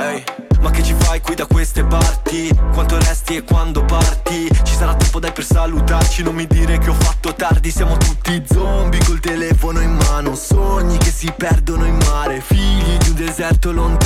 Ehi, 0.00 0.24
ma 0.64 0.70
che 0.70 0.82
ci 0.82 0.94
fai 0.98 1.20
qui 1.20 1.34
da 1.34 1.44
queste 1.44 1.84
parti? 1.84 2.48
Quanto 2.72 2.96
resti 2.96 3.36
e 3.36 3.42
quando 3.42 3.84
parti? 3.84 4.48
Ci 4.62 4.74
sarà 4.74 4.94
tempo 4.94 5.20
dai 5.20 5.30
per 5.30 5.44
salutarci. 5.44 6.22
Non 6.22 6.34
mi 6.34 6.46
dire 6.46 6.78
che 6.78 6.88
ho 6.88 6.94
fatto 6.94 7.34
tardi. 7.34 7.70
Siamo 7.70 7.98
tutti 7.98 8.42
zombie 8.50 8.98
col 9.04 9.20
telefono 9.20 9.82
in 9.82 9.92
mano. 9.92 10.34
Sogni 10.34 10.96
che 10.96 11.10
si 11.10 11.30
perdono 11.36 11.84
in 11.84 11.98
mare. 12.08 12.40
Figli 12.40 12.96
di 12.96 13.10
un 13.10 13.14
deserto 13.14 13.72
lontano 13.72 14.03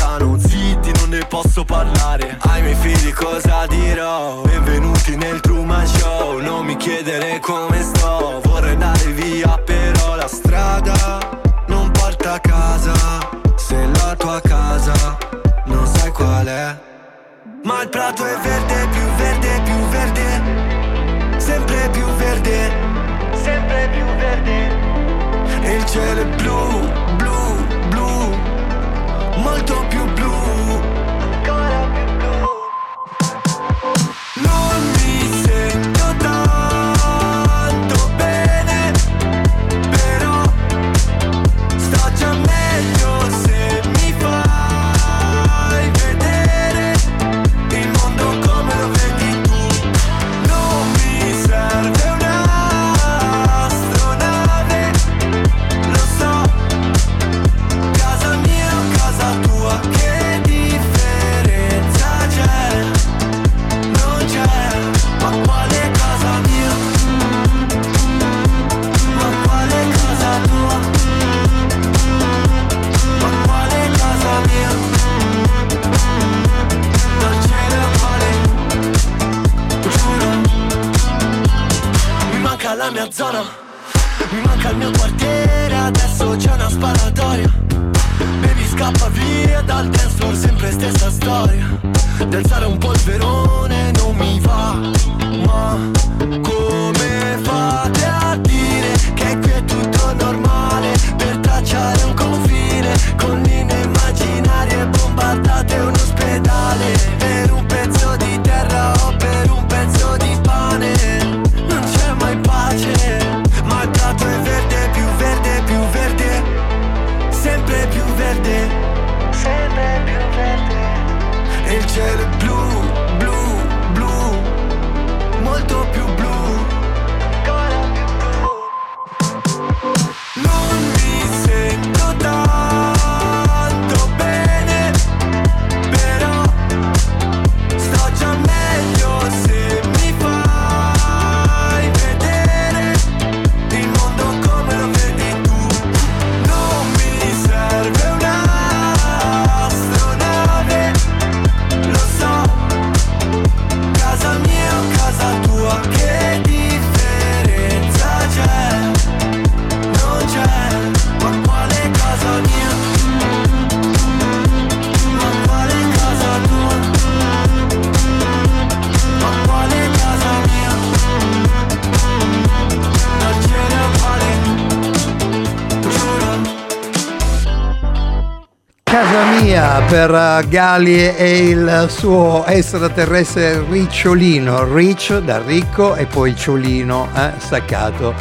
Casa 178.99 179.41
mia 179.41 179.81
per 179.83 180.11
eh, 180.13 180.49
Gali 180.49 181.15
e 181.15 181.51
il 181.51 181.87
suo 181.89 182.45
extraterrestre 182.45 183.65
ricciolino, 183.71 184.75
rich 184.75 185.17
da 185.19 185.39
ricco 185.39 185.95
e 185.95 186.07
poi 186.07 186.35
ciolino 186.35 187.09
eh, 187.15 187.31
staccato. 187.37 188.13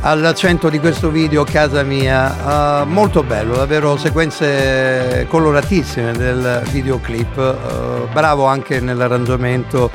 Al 0.00 0.32
centro 0.34 0.70
di 0.70 0.80
questo 0.80 1.10
video 1.10 1.44
Casa 1.44 1.84
mia, 1.84 2.80
eh, 2.82 2.84
molto 2.86 3.22
bello, 3.22 3.54
davvero 3.54 3.96
sequenze 3.96 5.24
coloratissime 5.28 6.10
del 6.10 6.62
videoclip, 6.68 7.38
eh, 7.38 8.08
bravo 8.12 8.46
anche 8.46 8.80
nell'arrangiamento 8.80 9.88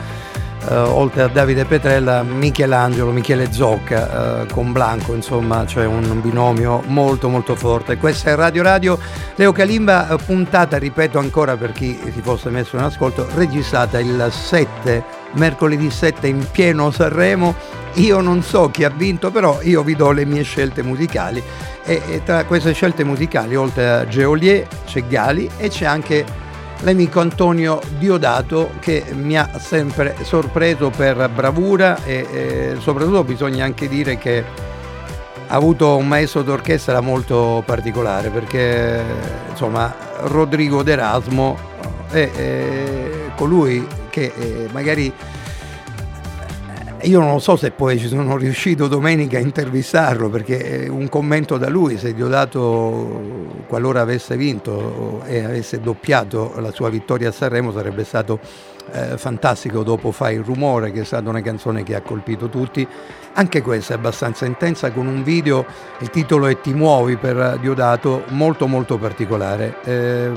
eh, 0.69 0.76
oltre 0.76 1.23
a 1.23 1.28
Davide 1.28 1.65
Petrella, 1.65 2.23
Michelangelo, 2.23 3.12
Michele 3.12 3.52
Zocca 3.52 4.41
eh, 4.41 4.52
con 4.52 4.71
Blanco, 4.71 5.13
insomma 5.13 5.65
c'è 5.65 5.86
un 5.86 6.21
binomio 6.21 6.82
molto 6.88 7.30
molto 7.30 7.56
forte. 7.56 7.97
Questa 7.97 8.32
è 8.32 8.36
Radio 8.36 8.63
Radio, 8.63 8.99
Leo 9.36 9.52
Calimba, 9.52 10.10
eh, 10.10 10.17
puntata, 10.17 10.78
ripeto 10.78 11.19
ancora 11.19 11.58
per 11.58 11.71
chi 11.71 11.99
si 12.13 12.21
fosse 12.21 12.49
messo 12.49 12.78
in 12.78 12.84
ascolto, 12.84 13.28
registrata 13.36 13.99
il 13.99 14.28
7, 14.30 15.04
mercoledì 15.34 15.89
7 15.89 16.28
in 16.28 16.45
pieno 16.52 16.91
Sanremo. 16.91 17.82
Io 17.97 18.21
non 18.21 18.41
so 18.41 18.71
chi 18.71 18.84
ha 18.84 18.89
vinto, 18.89 19.30
però 19.30 19.60
io 19.62 19.84
vi 19.84 19.95
do 19.95 20.12
le 20.12 20.26
mie 20.26 20.41
scelte 20.41 20.82
musicali 20.82 21.43
e, 21.84 22.02
e 22.08 22.23
tra 22.23 22.43
queste 22.45 22.73
scelte 22.73 23.04
musicali, 23.04 23.56
oltre 23.56 23.89
a 23.89 24.08
Geolier, 24.08 24.65
c'è 24.86 25.04
Gali 25.06 25.49
e 25.58 25.69
c'è 25.69 25.86
anche 25.86 26.26
l'amico 26.84 27.19
Antonio 27.19 27.82
Diodato 27.98 28.72
che 28.80 29.06
mi 29.13 29.38
ha 29.38 29.50
sempre 29.58 30.15
sorpreso 30.22 30.89
per 30.89 31.30
bravura 31.30 32.04
e, 32.04 32.28
e 32.32 32.76
soprattutto 32.80 33.24
bisogna 33.24 33.65
anche 33.65 33.88
dire 33.88 34.17
che 34.17 34.43
ha 35.48 35.56
avuto 35.56 35.96
un 35.98 36.08
maestro 36.08 36.41
d'orchestra 36.41 37.00
molto 37.02 37.63
particolare 37.65 38.30
perché 38.30 39.02
insomma 39.50 39.93
Rodrigo 40.24 40.84
D'Erasmo 40.84 41.58
è, 42.10 42.30
è 42.32 43.10
colui 43.36 43.86
che 44.10 44.34
eh, 44.36 44.67
magari 44.72 45.12
io 47.04 47.20
non 47.20 47.42
so 47.42 47.56
se 47.56 47.72
poi 47.72 48.00
ci 48.00 48.08
sono 48.08 48.38
riuscito 48.38 48.88
domenica 48.88 49.38
a 49.38 49.42
intervistarlo 49.42 50.30
perché 50.30 50.84
eh, 50.84 50.89
un 50.89 51.10
commento 51.10 51.58
da 51.58 51.70
lui, 51.70 51.98
se 51.98 52.13
Diodato 52.13 53.62
qualora 53.68 54.02
avesse 54.02 54.38
vinto 54.38 55.22
e 55.26 55.44
avesse 55.44 55.80
doppiato 55.80 56.54
la 56.60 56.72
sua 56.72 56.89
vittoria 56.89 57.30
a 57.30 57.32
Sanremo 57.32 57.72
sarebbe 57.72 58.04
stato 58.04 58.39
eh, 58.92 59.18
fantastico 59.18 59.84
dopo 59.84 60.12
Fai 60.12 60.36
il 60.36 60.44
rumore 60.44 60.92
che 60.92 61.02
è 61.02 61.04
stata 61.04 61.30
una 61.30 61.42
canzone 61.42 61.84
che 61.84 61.96
ha 61.96 62.02
colpito 62.02 62.50
tutti. 62.50 62.88
Anche 63.34 63.62
questa 63.62 63.94
è 63.94 63.98
abbastanza 63.98 64.46
intensa 64.46 64.92
con 64.92 65.08
un 65.08 65.24
video, 65.24 65.66
il 66.00 66.10
titolo 66.10 66.48
è 66.48 66.60
Ti 66.62 66.74
muovi 66.74 67.18
per 67.18 67.58
Diodato, 67.60 68.24
molto 68.30 68.68
molto 68.68 68.98
particolare. 68.98 69.76
Eh, 69.84 70.32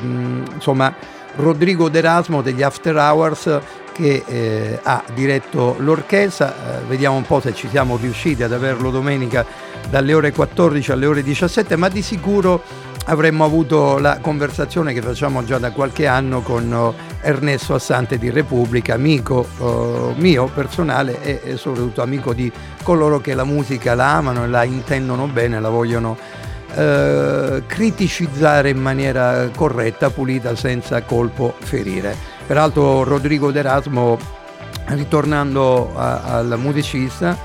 insomma, 0.54 0.94
Rodrigo 1.36 1.88
D'Erasmo 1.88 2.40
degli 2.40 2.62
After 2.62 2.96
Hours 2.96 3.60
che 3.96 4.22
eh, 4.26 4.78
ha 4.82 5.02
diretto 5.14 5.76
l'orchestra, 5.78 6.80
eh, 6.80 6.84
vediamo 6.86 7.16
un 7.16 7.22
po' 7.22 7.40
se 7.40 7.54
ci 7.54 7.66
siamo 7.68 7.96
riusciti 7.96 8.42
ad 8.42 8.52
averlo 8.52 8.90
domenica 8.90 9.44
dalle 9.88 10.12
ore 10.12 10.32
14 10.32 10.92
alle 10.92 11.06
ore 11.06 11.22
17, 11.22 11.76
ma 11.76 11.88
di 11.88 12.02
sicuro 12.02 12.62
avremmo 13.06 13.44
avuto 13.44 13.98
la 13.98 14.18
conversazione 14.20 14.92
che 14.92 15.00
facciamo 15.00 15.44
già 15.44 15.56
da 15.56 15.70
qualche 15.70 16.06
anno 16.06 16.42
con 16.42 16.70
oh, 16.70 16.94
Ernesto 17.22 17.74
Assante 17.74 18.18
di 18.18 18.28
Repubblica, 18.28 18.94
amico 18.94 19.46
oh, 19.58 20.12
mio 20.18 20.50
personale 20.52 21.22
e, 21.22 21.40
e 21.42 21.56
soprattutto 21.56 22.02
amico 22.02 22.34
di 22.34 22.52
coloro 22.82 23.20
che 23.20 23.32
la 23.32 23.44
musica 23.44 23.94
la 23.94 24.12
amano 24.12 24.44
e 24.44 24.48
la 24.48 24.64
intendono 24.64 25.26
bene, 25.26 25.58
la 25.58 25.70
vogliono 25.70 26.18
eh, 26.74 27.62
criticizzare 27.66 28.68
in 28.68 28.78
maniera 28.78 29.48
corretta, 29.56 30.10
pulita, 30.10 30.54
senza 30.54 31.00
colpo 31.02 31.54
ferire. 31.60 32.35
Peraltro 32.46 33.02
Rodrigo 33.02 33.50
D'Erasmo, 33.50 34.16
ritornando 34.86 35.92
al 35.96 36.54
musicista, 36.58 37.36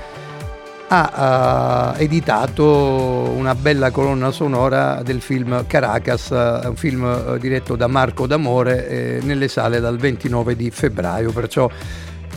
ha 0.94 1.94
eh, 1.96 2.04
editato 2.04 3.32
una 3.34 3.54
bella 3.54 3.90
colonna 3.90 4.30
sonora 4.30 5.02
del 5.02 5.20
film 5.20 5.66
Caracas, 5.66 6.28
un 6.30 6.76
film 6.76 7.04
eh, 7.04 7.38
diretto 7.38 7.76
da 7.76 7.86
Marco 7.86 8.26
D'Amore 8.26 8.88
eh, 8.88 9.20
nelle 9.22 9.48
sale 9.48 9.80
dal 9.80 9.96
29 9.96 10.54
di 10.54 10.70
febbraio, 10.70 11.32
perciò 11.32 11.68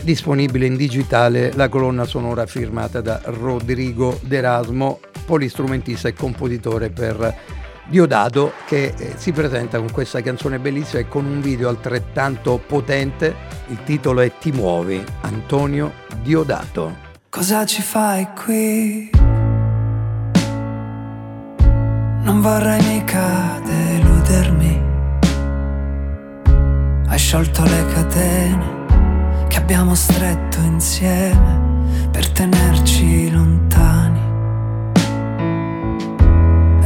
disponibile 0.00 0.66
in 0.66 0.76
digitale 0.76 1.52
la 1.54 1.68
colonna 1.68 2.04
sonora 2.04 2.46
firmata 2.46 3.00
da 3.00 3.20
Rodrigo 3.24 4.18
D'Erasmo, 4.22 5.00
polistrumentista 5.24 6.08
e 6.08 6.14
compositore 6.14 6.88
per 6.90 7.34
Diodato 7.88 8.52
che 8.66 8.94
eh, 8.96 9.14
si 9.16 9.30
presenta 9.30 9.78
con 9.78 9.92
questa 9.92 10.20
canzone 10.20 10.58
bellissima 10.58 11.00
e 11.00 11.08
con 11.08 11.24
un 11.24 11.40
video 11.40 11.68
altrettanto 11.68 12.60
potente. 12.64 13.34
Il 13.68 13.84
titolo 13.84 14.20
è 14.22 14.32
Ti 14.38 14.50
muovi, 14.50 15.04
Antonio 15.20 15.92
Diodato. 16.20 17.04
Cosa 17.28 17.64
ci 17.64 17.82
fai 17.82 18.26
qui? 18.34 19.10
Non 22.22 22.40
vorrei 22.40 22.82
mica 22.82 23.60
deludermi. 23.64 24.82
Hai 27.06 27.18
sciolto 27.18 27.62
le 27.62 27.86
catene 27.94 29.46
che 29.46 29.58
abbiamo 29.58 29.94
stretto 29.94 30.58
insieme 30.58 32.08
per 32.10 32.28
tenerci 32.30 33.25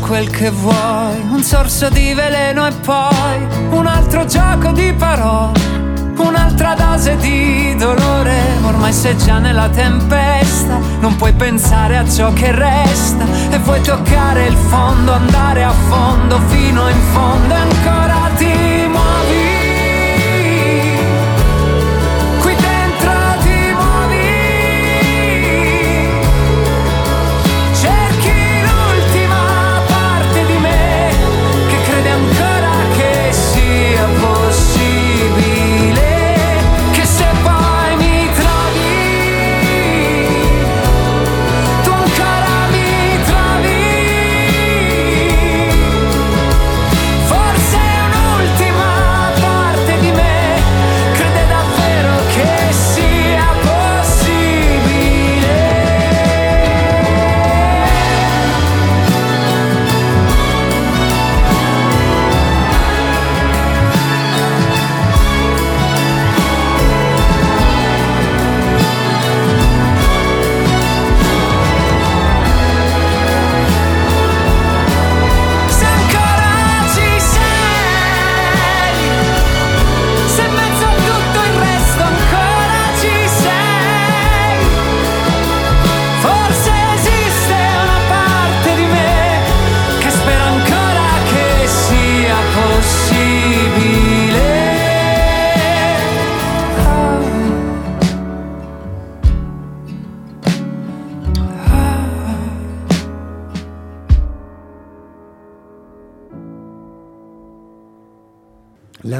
quel 0.00 0.30
che 0.30 0.50
vuoi, 0.50 1.20
un 1.30 1.42
sorso 1.42 1.88
di 1.88 2.12
veleno 2.14 2.66
e 2.66 2.72
poi 2.84 3.46
un 3.70 3.86
altro 3.86 4.24
gioco 4.26 4.70
di 4.72 4.92
parole. 4.92 5.86
Un'altra 6.16 6.74
dose 6.74 7.16
di 7.18 7.76
dolore, 7.76 8.40
ormai 8.64 8.92
sei 8.92 9.16
già 9.16 9.38
nella 9.38 9.68
tempesta, 9.68 10.80
non 10.98 11.14
puoi 11.16 11.32
pensare 11.32 11.96
a 11.96 12.08
ciò 12.08 12.32
che 12.32 12.50
resta 12.50 13.24
e 13.50 13.58
vuoi 13.58 13.80
toccare 13.82 14.46
il 14.46 14.56
fondo, 14.56 15.12
andare 15.12 15.62
a 15.62 15.72
fondo 15.88 16.40
fino 16.48 16.88
in 16.88 17.00
fondo 17.12 17.54
e 17.54 17.58
ancora 17.58 18.30
ti 18.36 18.57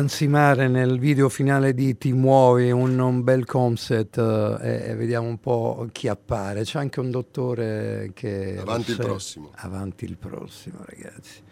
L'ansimare 0.08 0.68
nel 0.68 0.98
video 0.98 1.28
finale 1.28 1.74
di 1.74 1.98
Ti 1.98 2.14
muovi, 2.14 2.70
un, 2.70 2.98
un 2.98 3.22
bel 3.22 3.44
concept 3.44 4.16
eh, 4.16 4.56
e, 4.58 4.88
e 4.88 4.94
vediamo 4.94 5.28
un 5.28 5.38
po' 5.38 5.86
chi 5.92 6.08
appare. 6.08 6.62
C'è 6.62 6.78
anche 6.78 6.98
un 6.98 7.10
dottore 7.10 8.12
che... 8.14 8.56
Avanti 8.58 8.92
il 8.92 8.96
prossimo. 8.96 9.50
Avanti 9.56 10.06
il 10.06 10.16
prossimo, 10.16 10.78
ragazzi. 10.82 11.42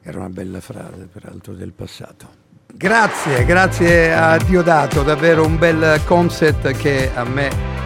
Era 0.00 0.18
una 0.20 0.30
bella 0.30 0.62
frase, 0.62 1.10
peraltro, 1.12 1.52
del 1.52 1.74
passato. 1.74 2.26
Grazie, 2.72 3.44
grazie 3.44 4.14
a 4.14 4.38
Diodato, 4.38 5.02
davvero 5.02 5.44
un 5.44 5.58
bel 5.58 6.00
concept 6.06 6.70
che 6.70 7.10
a 7.14 7.24
me 7.24 7.77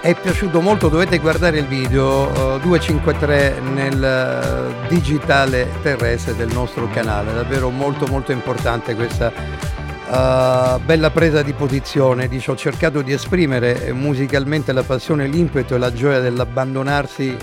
è 0.00 0.14
piaciuto 0.14 0.62
molto, 0.62 0.88
dovete 0.88 1.18
guardare 1.18 1.58
il 1.58 1.66
video 1.66 2.56
eh, 2.56 2.60
253 2.60 3.60
nel 3.60 4.02
eh, 4.02 4.88
digitale 4.88 5.68
terrestre 5.82 6.34
del 6.34 6.48
nostro 6.52 6.88
canale, 6.88 7.34
davvero 7.34 7.68
molto 7.68 8.06
molto 8.06 8.32
importante 8.32 8.94
questa 8.94 9.30
eh, 9.30 10.80
bella 10.82 11.10
presa 11.10 11.42
di 11.42 11.52
posizione, 11.52 12.28
dice 12.28 12.50
ho 12.50 12.56
cercato 12.56 13.02
di 13.02 13.12
esprimere 13.12 13.92
musicalmente 13.92 14.72
la 14.72 14.84
passione, 14.84 15.26
l'impeto 15.26 15.74
e 15.74 15.78
la 15.78 15.92
gioia 15.92 16.20
dell'abbandonarsi 16.20 17.36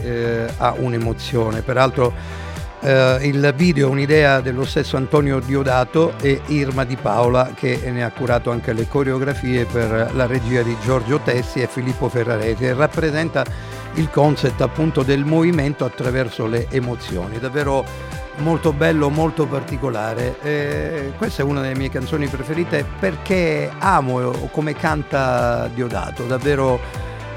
a 0.58 0.74
un'emozione, 0.78 1.62
peraltro 1.62 2.12
eh, 2.82 3.20
il 3.24 3.54
video 3.56 3.88
è 3.88 3.92
un'idea 3.92 4.40
dello 4.40 4.66
stesso 4.66 4.98
Antonio 4.98 5.40
Diodato 5.40 6.13
e 6.22 6.42
Irma 6.48 6.84
Di 6.84 6.96
Paola 6.96 7.52
che 7.56 7.80
ne 7.92 8.04
ha 8.04 8.12
curato 8.12 8.52
anche 8.52 8.74
le 8.74 8.88
coreografie 8.88 9.66
per 9.66 10.12
la 10.13 10.26
regia 10.26 10.62
di 10.62 10.76
Giorgio 10.84 11.20
Tessi 11.20 11.62
e 11.62 11.68
Filippo 11.68 12.10
Ferraresi 12.10 12.66
e 12.66 12.74
rappresenta 12.74 13.44
il 13.96 14.10
concept 14.10 14.62
appunto 14.62 15.02
del 15.02 15.26
movimento 15.26 15.86
attraverso 15.86 16.46
le 16.46 16.68
emozioni. 16.70 17.40
Davvero 17.40 17.84
molto 18.38 18.72
bello, 18.74 19.10
molto 19.10 19.48
particolare. 19.48 20.36
Eh, 20.42 21.13
questa 21.18 21.42
è 21.42 21.46
una 21.46 21.62
delle 21.62 21.76
mie 21.76 21.90
canzoni 21.90 22.28
preferite 22.28 22.86
perché 23.00 23.72
amo 23.80 24.32
come 24.52 24.74
canta 24.74 25.68
Diodato, 25.74 26.24
davvero 26.24 26.80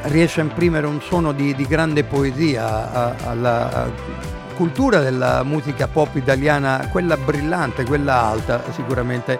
riesce 0.02 0.40
a 0.40 0.44
imprimere 0.44 0.86
un 0.86 1.00
suono 1.00 1.32
di, 1.32 1.54
di 1.54 1.66
grande 1.66 2.04
poesia 2.04 2.92
a- 2.92 3.14
alla 3.26 4.38
cultura 4.60 4.98
della 4.98 5.42
musica 5.42 5.88
pop 5.88 6.16
italiana, 6.16 6.86
quella 6.92 7.16
brillante, 7.16 7.82
quella 7.82 8.24
alta 8.24 8.62
sicuramente, 8.72 9.38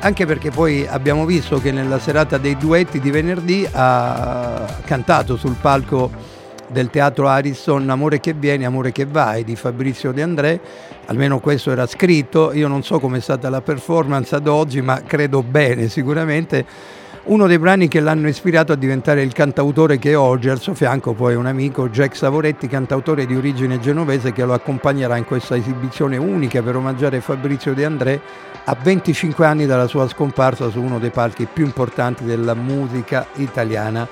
anche 0.00 0.26
perché 0.26 0.50
poi 0.50 0.86
abbiamo 0.86 1.24
visto 1.24 1.58
che 1.58 1.72
nella 1.72 1.98
serata 1.98 2.36
dei 2.36 2.54
duetti 2.58 3.00
di 3.00 3.10
venerdì 3.10 3.66
ha 3.72 4.66
cantato 4.84 5.38
sul 5.38 5.56
palco 5.58 6.10
del 6.66 6.90
teatro 6.90 7.28
Ariston 7.28 7.88
Amore 7.88 8.20
che 8.20 8.34
vieni, 8.34 8.66
amore 8.66 8.92
che 8.92 9.06
vai 9.06 9.42
di 9.42 9.56
Fabrizio 9.56 10.12
De 10.12 10.20
André, 10.20 10.60
almeno 11.06 11.40
questo 11.40 11.70
era 11.70 11.86
scritto, 11.86 12.52
io 12.52 12.68
non 12.68 12.82
so 12.82 13.00
com'è 13.00 13.20
stata 13.20 13.48
la 13.48 13.62
performance 13.62 14.34
ad 14.34 14.46
oggi, 14.46 14.82
ma 14.82 15.00
credo 15.00 15.42
bene 15.42 15.88
sicuramente 15.88 16.66
uno 17.28 17.46
dei 17.46 17.58
brani 17.58 17.88
che 17.88 18.00
l'hanno 18.00 18.28
ispirato 18.28 18.72
a 18.72 18.76
diventare 18.76 19.22
il 19.22 19.34
cantautore 19.34 19.98
che 19.98 20.14
oggi, 20.14 20.48
al 20.48 20.60
suo 20.60 20.72
fianco 20.72 21.12
poi 21.12 21.34
un 21.34 21.44
amico, 21.44 21.90
Jack 21.90 22.16
Savoretti, 22.16 22.68
cantautore 22.68 23.26
di 23.26 23.36
origine 23.36 23.78
genovese 23.80 24.32
che 24.32 24.44
lo 24.44 24.54
accompagnerà 24.54 25.16
in 25.18 25.26
questa 25.26 25.54
esibizione 25.54 26.16
unica 26.16 26.62
per 26.62 26.76
omaggiare 26.76 27.20
Fabrizio 27.20 27.74
De 27.74 27.84
André 27.84 28.20
a 28.64 28.74
25 28.82 29.44
anni 29.44 29.66
dalla 29.66 29.86
sua 29.86 30.08
scomparsa 30.08 30.70
su 30.70 30.80
uno 30.80 30.98
dei 30.98 31.10
palchi 31.10 31.46
più 31.52 31.66
importanti 31.66 32.24
della 32.24 32.54
musica 32.54 33.26
italiana. 33.34 34.08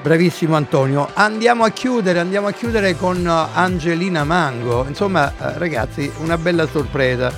Bravissimo 0.00 0.56
Antonio. 0.56 1.10
Andiamo 1.12 1.64
a 1.64 1.70
chiudere, 1.70 2.20
andiamo 2.20 2.46
a 2.46 2.52
chiudere 2.52 2.96
con 2.96 3.26
Angelina 3.26 4.24
Mango. 4.24 4.86
Insomma, 4.88 5.30
eh, 5.30 5.58
ragazzi, 5.58 6.10
una 6.20 6.38
bella 6.38 6.66
sorpresa. 6.66 7.30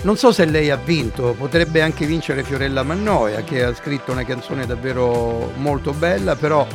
Non 0.00 0.16
so 0.16 0.30
se 0.30 0.44
lei 0.44 0.70
ha 0.70 0.76
vinto, 0.76 1.34
potrebbe 1.36 1.82
anche 1.82 2.06
vincere 2.06 2.44
Fiorella 2.44 2.84
Mannoia 2.84 3.42
che 3.42 3.64
ha 3.64 3.74
scritto 3.74 4.12
una 4.12 4.24
canzone 4.24 4.64
davvero 4.64 5.52
molto 5.56 5.92
bella, 5.92 6.36
però 6.36 6.66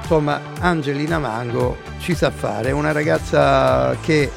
insomma 0.00 0.40
Angelina 0.58 1.18
Mango 1.18 1.76
ci 1.98 2.14
sa 2.14 2.30
fare, 2.30 2.70
è 2.70 2.72
una 2.72 2.92
ragazza 2.92 3.94
che 4.00 4.30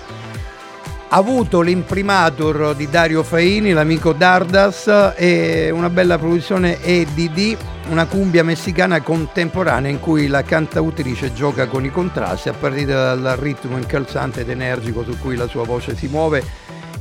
ha 1.08 1.15
avuto 1.15 1.62
l'imprimatur 1.62 2.75
di 2.75 2.89
Dario 2.89 3.23
Faini, 3.23 3.71
l'amico 3.71 4.12
Dardas 4.12 5.13
e 5.15 5.69
una 5.71 5.89
bella 5.89 6.17
produzione 6.17 6.82
EDD, 6.84 7.58
una 7.89 8.06
cumbia 8.06 8.43
messicana 8.43 9.01
contemporanea 9.01 9.89
in 9.89 9.99
cui 9.99 10.27
la 10.27 10.43
cantautrice 10.43 11.34
gioca 11.34 11.67
con 11.67 11.86
i 11.86 11.91
contrasti 11.91 12.49
a 12.49 12.53
partire 12.53 12.93
dal 12.93 13.36
ritmo 13.39 13.77
incalzante 13.77 14.41
ed 14.41 14.49
energico 14.49 15.03
su 15.03 15.17
cui 15.17 15.36
la 15.36 15.47
sua 15.47 15.63
voce 15.63 15.95
si 15.95 16.08
muove 16.08 16.43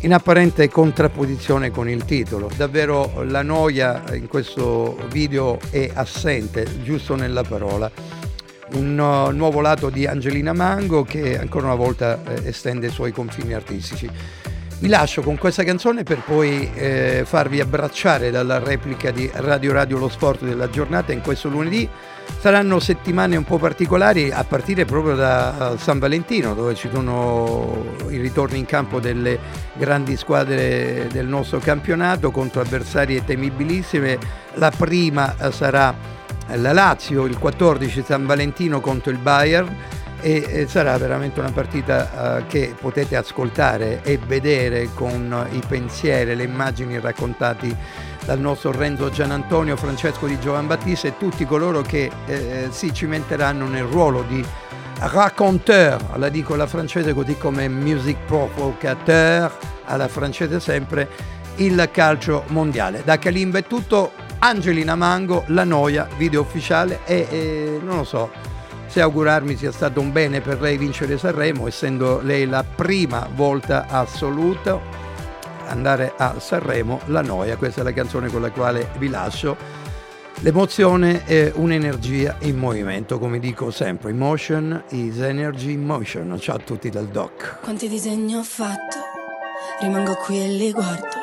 in 0.03 0.13
apparente 0.13 0.69
contrapposizione 0.69 1.71
con 1.71 1.89
il 1.89 2.05
titolo. 2.05 2.51
Davvero 2.57 3.23
la 3.23 3.43
noia 3.43 4.03
in 4.15 4.27
questo 4.27 4.97
video 5.11 5.59
è 5.71 5.91
assente, 5.95 6.67
giusto 6.83 7.15
nella 7.15 7.43
parola. 7.43 7.91
Un 8.75 8.99
uh, 8.99 9.31
nuovo 9.31 9.61
lato 9.61 9.91
di 9.91 10.07
Angelina 10.07 10.53
Mango 10.53 11.05
che 11.05 11.39
ancora 11.39 11.67
una 11.67 11.75
volta 11.75 12.21
eh, 12.25 12.49
estende 12.49 12.87
i 12.87 12.91
suoi 12.91 13.13
confini 13.13 13.53
artistici. 13.53 14.11
Vi 14.81 14.89
lascio 14.89 15.23
con 15.23 15.39
questa 15.39 15.63
canzone 15.63 16.03
per 16.03 16.23
poi 16.25 16.69
eh, 16.75 17.23
farvi 17.25 17.61
abbracciare 17.61 18.33
dalla 18.33 18.59
replica 18.59 19.13
di 19.13 19.31
Radio 19.33 19.73
Radio 19.73 19.99
Lo 19.99 20.09
Sport 20.09 20.43
della 20.43 20.69
giornata 20.69 21.13
in 21.13 21.21
questo 21.21 21.49
lunedì. 21.49 21.89
Saranno 22.39 22.81
settimane 22.81 23.37
un 23.37 23.45
po' 23.45 23.59
particolari 23.59 24.31
a 24.31 24.43
partire 24.45 24.85
proprio 24.85 25.15
da 25.15 25.75
eh, 25.75 25.79
San 25.79 25.99
Valentino 26.01 26.55
dove 26.55 26.75
ci 26.75 26.89
sono 26.93 27.85
i 28.09 28.19
ritorni 28.19 28.59
in 28.59 28.67
campo 28.67 28.99
delle 28.99 29.39
grandi 29.75 30.17
squadre 30.17 31.07
del 31.13 31.27
nostro 31.27 31.59
campionato 31.59 32.31
contro 32.31 32.61
avversarie 32.61 33.25
temibilissime. 33.25 34.19
La 34.55 34.73
prima 34.77 35.37
eh, 35.37 35.53
sarà 35.53 35.95
la 36.55 36.73
Lazio 36.73 37.25
il 37.25 37.39
14 37.39 38.03
San 38.05 38.27
Valentino 38.27 38.81
contro 38.81 39.11
il 39.11 39.19
Bayern 39.19 39.75
e, 40.23 40.67
sarà 40.69 40.97
veramente 40.97 41.41
una 41.41 41.51
partita 41.51 42.39
eh, 42.39 42.47
che 42.47 42.75
potete 42.81 43.17
ascoltare 43.17 44.03
e 44.03 44.19
vedere 44.25 44.89
con 44.95 45.47
i 45.51 45.61
pensieri, 45.67 46.35
le 46.37 46.45
immagini 46.45 46.99
raccontati 47.01 47.77
dal 48.25 48.39
nostro 48.39 48.71
Renzo 48.71 49.11
Gianantonio, 49.11 49.77
Francesco 49.77 50.27
di 50.27 50.39
Giovan 50.39 50.69
Battista 50.69 51.09
e 51.09 51.19
tutti 51.19 51.45
coloro 51.45 51.83
che 51.83 52.11
eh, 52.27 52.69
si 52.71 52.95
cimenteranno 52.95 53.67
nel 53.67 53.85
ruolo 53.85 54.23
di 54.23 54.45
raconteur, 54.99 56.17
la 56.17 56.29
dico 56.29 56.55
alla 56.55 56.69
francese 56.69 57.13
così 57.13 57.37
come 57.37 57.69
music 57.69 58.19
provocateur, 58.25 59.53
alla 59.87 60.07
francese 60.07 60.61
sempre, 60.61 61.09
il 61.57 61.89
calcio 61.93 62.45
mondiale. 62.49 63.03
Da 63.05 63.19
Kalimba 63.19 63.59
è 63.59 63.65
tutto, 63.65 64.13
Angelina 64.39 64.95
Mango, 64.95 65.43
La 65.49 65.65
Noia, 65.65 66.07
video 66.17 66.43
ufficiale 66.43 67.01
e, 67.05 67.27
e 67.29 67.81
non 67.83 67.97
lo 67.97 68.05
so 68.05 68.52
se 68.93 69.01
augurarmi 69.01 69.57
sia 69.57 69.73
stato 69.73 70.01
un 70.01 70.13
bene 70.13 70.43
per 70.43 70.61
lei 70.61 70.77
vincere 70.77 71.17
Sanremo, 71.17 71.67
essendo 71.67 72.21
lei 72.21 72.45
la 72.45 72.63
prima 72.63 73.27
volta 73.35 73.87
assoluta 73.89 74.79
andare 75.69 76.13
a 76.15 76.39
Sanremo, 76.39 77.01
La 77.07 77.23
Noia, 77.23 77.57
questa 77.57 77.81
è 77.81 77.85
la 77.85 77.95
canzone 77.95 78.29
con 78.29 78.43
la 78.43 78.51
quale 78.51 78.91
vi 78.99 79.09
lascio. 79.09 79.57
L'emozione 80.41 81.25
è 81.25 81.51
un'energia 81.55 82.37
in 82.41 82.59
movimento, 82.59 83.19
come 83.19 83.39
dico 83.39 83.71
sempre, 83.71 84.11
emotion 84.11 84.85
is 84.91 85.19
energy 85.21 85.73
in 85.73 85.87
motion. 85.87 86.39
Ciao 86.39 86.57
a 86.57 86.59
tutti 86.59 86.91
dal 86.91 87.07
doc. 87.07 87.61
Quanti 87.63 87.89
disegni 87.89 88.37
ho 88.37 88.43
fatto, 88.43 88.99
rimango 89.81 90.17
qui 90.17 90.39
e 90.39 90.49
li 90.49 90.71
guardo, 90.71 91.17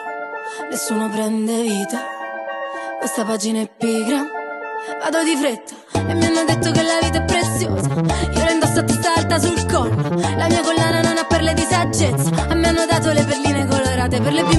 nessuno 0.71 1.07
prende 1.07 1.61
vita, 1.61 1.99
questa 2.97 3.23
pagina 3.23 3.61
è 3.61 3.69
pigra, 3.77 4.23
vado 5.03 5.23
di 5.23 5.35
fretta. 5.35 5.75
E 6.09 6.13
mi 6.15 6.25
hanno 6.25 6.43
detto 6.45 6.71
che 6.71 6.81
la 6.81 6.97
vita 6.99 7.23
è 7.23 7.25
preziosa, 7.59 7.93
io 8.31 8.43
la 8.43 8.51
indosso 8.51 8.79
a 8.79 8.83
testa 8.83 9.13
alta 9.15 9.39
sul 9.39 9.65
collo, 9.65 9.95
la 10.37 10.47
mia 10.47 10.61
collana 10.61 11.01
non 11.01 11.17
ha 11.17 11.25
perle 11.25 11.53
di 11.53 11.65
saggezza, 11.69 12.29
a 12.47 12.53
me 12.53 12.67
hanno 12.67 12.85
dato 12.85 13.11
le 13.11 13.23
perline 13.23 13.67
colorate 13.67 14.21
per 14.21 14.31
le 14.31 14.43
bimbe 14.43 14.58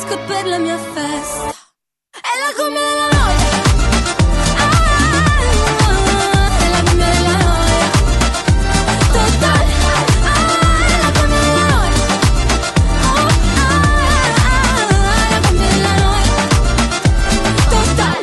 Code 0.00 0.24
per 0.26 0.46
la 0.46 0.58
mia 0.58 0.78
festa. 0.78 1.54
È 2.10 2.34
la 2.40 2.50
cumbia 2.56 2.80
della 2.80 3.08
noia. 3.12 3.50
Ah, 4.56 4.72
è 6.58 6.68
la 6.70 6.80
della 6.82 7.36
noia. 7.44 7.86
Totale. 9.12 9.72
Ah, 10.24 10.40
è 10.86 10.96
la 11.02 11.10
della 11.12 11.64
noia. 11.72 12.02
Oh, 13.04 13.28
ah, 13.58 13.70
la 15.30 15.38
cumbia 15.46 15.68
della 15.68 15.94
noia. 16.02 16.34
Total. 17.68 18.22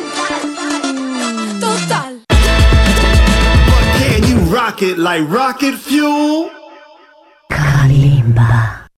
Total. 1.60 2.12
Can 3.98 4.22
you 4.24 4.38
rock 4.52 4.82
it 4.82 4.98
like 4.98 5.24
rocket 5.28 5.74
fuel? 5.74 6.50
Kalimba. 7.48 8.79